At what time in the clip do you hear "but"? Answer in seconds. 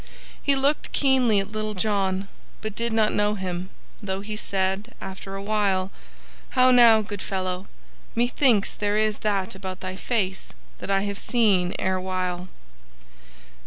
2.61-2.73